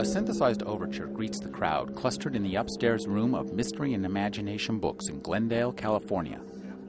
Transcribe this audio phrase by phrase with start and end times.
[0.00, 4.78] A synthesized overture greets the crowd clustered in the upstairs room of Mystery and Imagination
[4.78, 6.40] Books in Glendale, California.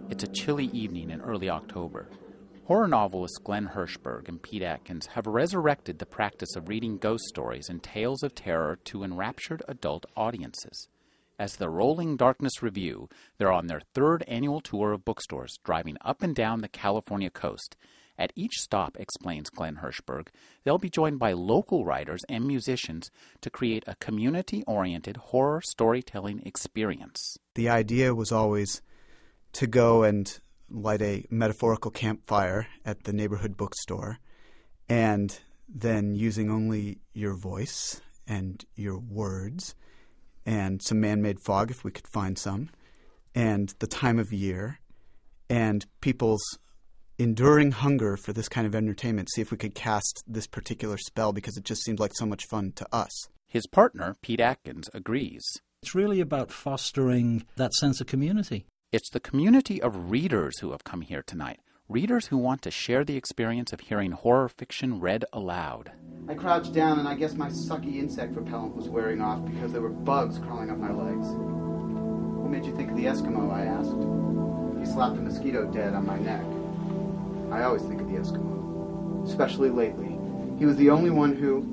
[0.09, 2.07] It's a chilly evening in early October.
[2.67, 7.67] Horror novelists Glen Hirshberg and Pete Atkins have resurrected the practice of reading ghost stories
[7.67, 10.87] and tales of terror to enraptured adult audiences.
[11.37, 16.23] As the Rolling Darkness Revue, they're on their third annual tour of bookstores, driving up
[16.23, 17.75] and down the California coast.
[18.21, 20.27] At each stop, explains Glen Hirshberg,
[20.63, 23.09] they'll be joined by local writers and musicians
[23.41, 27.39] to create a community oriented horror storytelling experience.
[27.55, 28.83] The idea was always
[29.53, 30.39] to go and
[30.69, 34.19] light a metaphorical campfire at the neighborhood bookstore
[34.87, 39.73] and then using only your voice and your words
[40.45, 42.69] and some man made fog if we could find some,
[43.33, 44.79] and the time of year,
[45.49, 46.59] and people's
[47.21, 51.31] enduring hunger for this kind of entertainment, see if we could cast this particular spell
[51.31, 53.11] because it just seemed like so much fun to us.
[53.47, 55.43] His partner, Pete Atkins, agrees.
[55.83, 58.65] It's really about fostering that sense of community.
[58.91, 61.59] It's the community of readers who have come here tonight.
[61.87, 65.91] Readers who want to share the experience of hearing horror fiction read aloud.
[66.27, 69.81] I crouched down and I guess my sucky insect repellent was wearing off because there
[69.81, 71.27] were bugs crawling up my legs.
[71.27, 73.51] What made you think of the Eskimo?
[73.51, 74.79] I asked.
[74.79, 76.43] He slapped a mosquito dead on my neck.
[77.51, 80.17] I always think of the Eskimo, especially lately.
[80.57, 81.67] He was the only one who.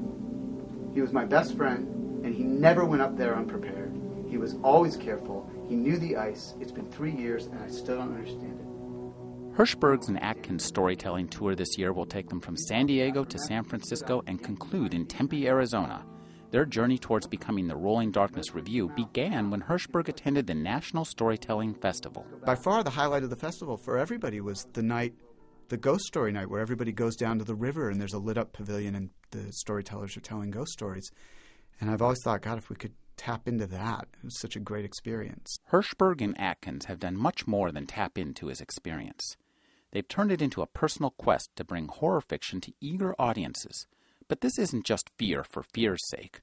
[0.94, 3.94] He was my best friend, and he never went up there unprepared.
[4.28, 5.48] He was always careful.
[5.68, 6.54] He knew the ice.
[6.60, 9.56] It's been three years, and I still don't understand it.
[9.56, 13.64] Hirshberg's and Atkins storytelling tour this year will take them from San Diego to San
[13.64, 16.04] Francisco and conclude in Tempe, Arizona.
[16.50, 21.74] Their journey towards becoming the Rolling Darkness Revue began when Hirshberg attended the National Storytelling
[21.74, 22.24] Festival.
[22.46, 25.14] By far, the highlight of the festival for everybody was the night,
[25.68, 28.38] the ghost story night, where everybody goes down to the river and there's a lit
[28.38, 31.10] up pavilion and the storytellers are telling ghost stories.
[31.80, 34.60] And I've always thought, God, if we could tap into that, it was such a
[34.60, 35.58] great experience.
[35.70, 39.36] Hirshberg and Atkins have done much more than tap into his experience.
[39.90, 43.86] They've turned it into a personal quest to bring horror fiction to eager audiences.
[44.28, 46.40] But this isn't just fear for fear's sake.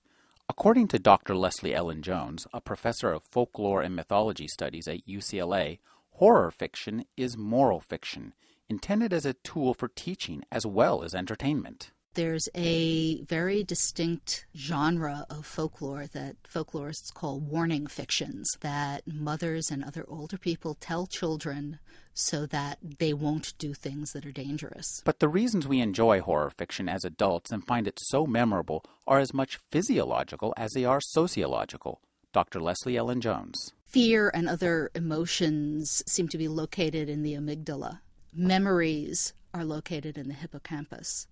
[0.50, 1.36] According to Dr.
[1.36, 5.80] Leslie Ellen Jones, a professor of folklore and mythology studies at UCLA,
[6.12, 8.34] horror fiction is moral fiction,
[8.70, 11.92] intended as a tool for teaching as well as entertainment.
[12.16, 19.84] There's a very distinct genre of folklore that folklorists call warning fictions that mothers and
[19.84, 21.78] other older people tell children
[22.14, 25.02] so that they won't do things that are dangerous.
[25.04, 29.20] But the reasons we enjoy horror fiction as adults and find it so memorable are
[29.20, 32.00] as much physiological as they are sociological.
[32.32, 32.62] Dr.
[32.62, 33.74] Leslie Ellen Jones.
[33.86, 38.00] Fear and other emotions seem to be located in the amygdala.
[38.36, 41.28] Memories are located in the hippocampus.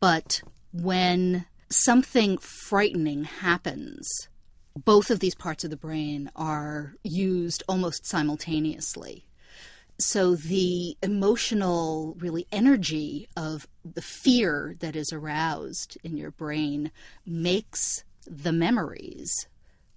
[0.00, 0.42] But
[0.72, 4.28] when something frightening happens,
[4.76, 9.26] both of these parts of the brain are used almost simultaneously.
[9.98, 16.90] So the emotional, really, energy of the fear that is aroused in your brain
[17.24, 19.46] makes the memories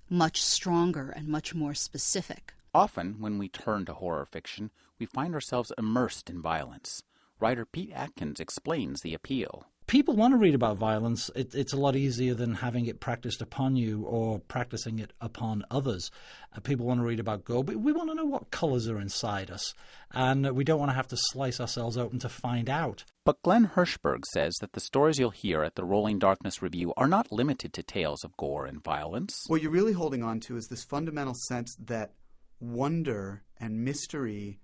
[0.09, 2.53] much stronger and much more specific.
[2.77, 7.01] Often, when we turn to horror fiction, we find ourselves immersed in violence.
[7.39, 11.31] Writer Pete Atkins explains the appeal people want to read about violence.
[11.33, 15.63] It, it's a lot easier than having it practiced upon you or practicing it upon
[15.71, 16.11] others.
[16.55, 18.99] Uh, people want to read about gore, but we want to know what colours are
[18.99, 19.73] inside us,
[20.11, 23.05] and we don't want to have to slice ourselves open to find out.
[23.25, 27.07] But Glen Hirshberg says that the stories you'll hear at the Rolling Darkness Revue are
[27.07, 29.43] not limited to tales of gore and violence.
[29.47, 32.11] What you're really holding on to is this fundamental sense that
[32.59, 34.59] wonder and mystery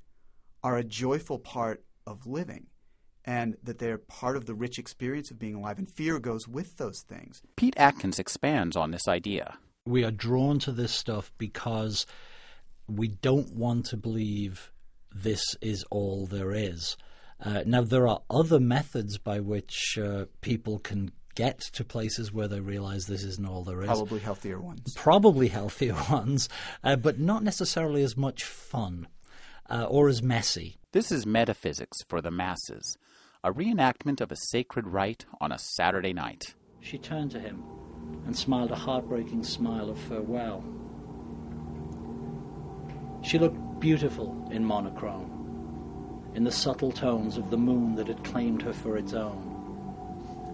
[0.63, 2.67] are a joyful part of living
[3.25, 6.77] and that they're part of the rich experience of being alive, and fear goes with
[6.77, 7.41] those things.
[7.55, 9.57] Pete Atkins expands on this idea.
[9.85, 12.05] We are drawn to this stuff because
[12.87, 14.71] we don't want to believe
[15.13, 16.97] this is all there is.
[17.39, 22.47] Uh, now, there are other methods by which uh, people can get to places where
[22.47, 23.87] they realize this isn't all there is.
[23.87, 24.93] Probably healthier ones.
[24.96, 26.49] Probably healthier ones,
[26.84, 29.08] uh, but not necessarily as much fun
[29.69, 30.78] uh, or as messy.
[30.91, 32.97] This is metaphysics for the masses
[33.43, 36.55] a reenactment of a sacred rite on a Saturday night.
[36.79, 37.61] She turned to him
[38.25, 40.63] and smiled a heartbreaking smile of farewell.
[43.22, 48.61] She looked beautiful in monochrome, in the subtle tones of the moon that had claimed
[48.61, 49.53] her for its own.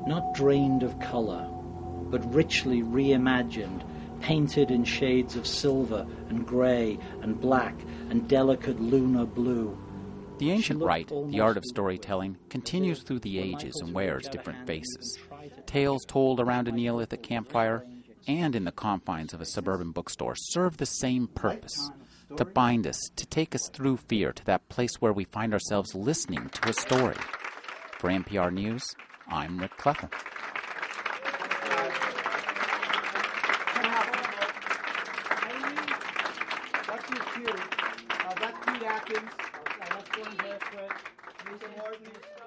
[0.05, 1.47] Not drained of color,
[2.09, 3.83] but richly reimagined,
[4.21, 7.75] painted in shades of silver and gray and black
[8.09, 9.77] and delicate lunar blue
[10.39, 15.17] The ancient rite, the art of storytelling, continues through the ages and wears different faces.
[15.65, 17.85] Tales told around a Neolithic campfire
[18.27, 21.91] and in the confines of a suburban bookstore serve the same purpose
[22.37, 25.95] to bind us, to take us through fear to that place where we find ourselves
[25.95, 27.15] listening to a story.
[27.97, 28.83] For NPR News,
[29.31, 30.09] I'm Rick Cleffin.
[36.87, 37.53] That's your cue.
[38.09, 39.29] Uh, that's Pete Atkins.
[39.29, 40.91] Uh, that's Glenn Harris.
[41.45, 42.38] Lisa Morton.